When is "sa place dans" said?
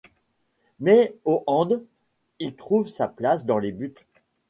2.89-3.59